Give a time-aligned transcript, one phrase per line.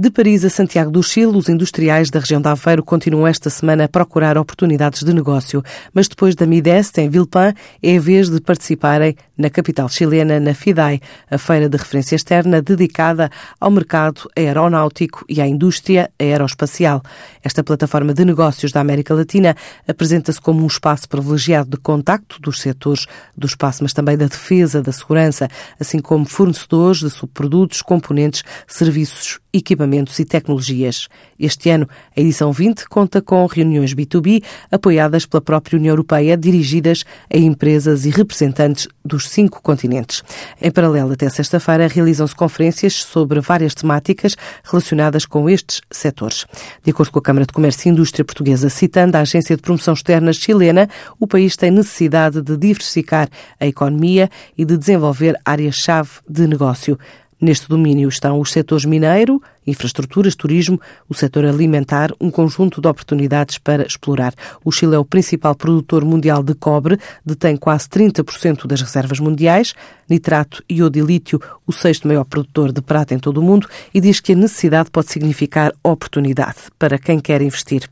[0.00, 3.82] De Paris a Santiago do Chile, os industriais da região de Aveiro continuam esta semana
[3.82, 5.60] a procurar oportunidades de negócio.
[5.92, 11.00] Mas depois da Midest, em Villepin, é vez de participarem na capital chilena, na FIDAI,
[11.28, 13.28] a feira de referência externa dedicada
[13.60, 17.02] ao mercado aeronáutico e à indústria aeroespacial.
[17.42, 19.56] Esta plataforma de negócios da América Latina
[19.86, 23.06] apresenta-se como um espaço privilegiado de contacto dos setores
[23.36, 25.48] do espaço, mas também da defesa, da segurança,
[25.80, 29.87] assim como fornecedores de subprodutos, componentes, serviços equipamentos
[30.18, 31.08] e tecnologias.
[31.38, 37.04] Este ano, a edição 20 conta com reuniões B2B apoiadas pela própria União Europeia, dirigidas
[37.32, 40.22] a empresas e representantes dos cinco continentes.
[40.60, 46.46] Em paralelo, até sexta-feira, realizam-se conferências sobre várias temáticas relacionadas com estes setores.
[46.84, 49.94] De acordo com a Câmara de Comércio e Indústria Portuguesa, citando a Agência de Promoção
[49.94, 53.28] Externa chilena, o país tem necessidade de diversificar
[53.58, 56.98] a economia e de desenvolver áreas-chave de negócio.
[57.40, 63.58] Neste domínio estão os setores mineiro, infraestruturas, turismo, o setor alimentar, um conjunto de oportunidades
[63.58, 64.34] para explorar.
[64.64, 69.72] O Chile é o principal produtor mundial de cobre, detém quase 30% das reservas mundiais,
[70.10, 74.18] nitrato, e lítio, o sexto maior produtor de prata em todo o mundo, e diz
[74.18, 77.88] que a necessidade pode significar oportunidade para quem quer investir.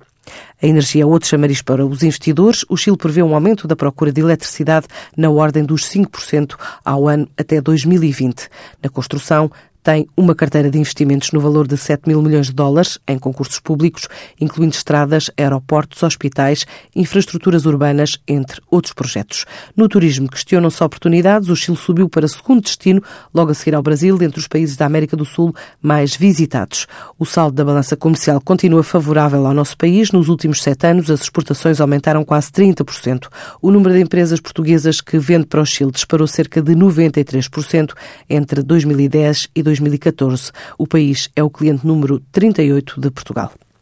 [0.63, 2.65] A energia é outro chamariz para os investidores.
[2.69, 7.29] O Chile prevê um aumento da procura de eletricidade na ordem dos 5% ao ano
[7.37, 8.49] até 2020.
[8.83, 9.51] Na construção,
[9.87, 13.61] tem uma carteira de investimentos no valor de 7 mil milhões de dólares em concursos
[13.61, 14.09] públicos,
[14.41, 19.45] incluindo estradas, aeroportos, hospitais, infraestruturas urbanas, entre outros projetos.
[19.77, 21.51] No turismo, questionam-se oportunidades.
[21.51, 23.01] O Chile subiu para segundo destino,
[23.33, 26.89] logo a seguir ao Brasil, dentre os países da América do Sul mais visitados.
[27.17, 30.11] O saldo da balança comercial continua favorável ao nosso país.
[30.11, 33.29] Nos últimos sete anos, as exportações aumentaram quase 30%.
[33.63, 37.93] O número de empresas portuguesas que vende para o Chile disparou cerca de 93%
[38.29, 39.76] entre 2010 e 2014.
[39.79, 40.53] 2014.
[40.79, 43.53] O país é o cliente número 38 de Portugal.